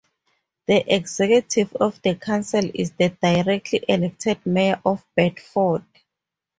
The 0.65 0.83
executive 0.95 1.75
of 1.75 2.01
the 2.01 2.15
council 2.15 2.71
is 2.73 2.89
the 2.93 3.09
directly 3.21 3.85
elected 3.87 4.43
mayor 4.47 4.81
of 4.83 5.05
Bedford. 5.15 5.85